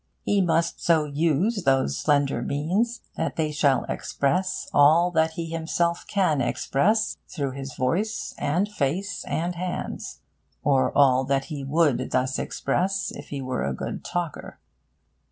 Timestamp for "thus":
12.09-12.39